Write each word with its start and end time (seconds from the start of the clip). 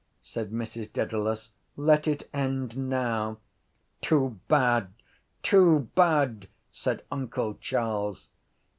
said 0.23 0.49
Mrs 0.49 0.91
Dedalus, 0.91 1.51
let 1.77 2.07
it 2.07 2.27
end 2.33 2.75
now. 2.75 3.37
—Too 4.01 4.39
bad! 4.47 4.91
Too 5.43 5.89
bad! 5.93 6.47
said 6.71 7.03
uncle 7.11 7.59
Charles. 7.61 8.29